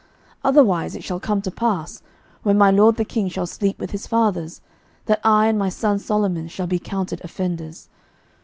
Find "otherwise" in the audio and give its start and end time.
0.45-0.95